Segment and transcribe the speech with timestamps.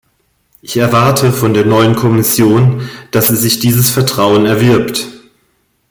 [0.63, 5.05] Ich erwarte von der neuen Kommission, dass sie sich dieses Vertrauen erwirbt.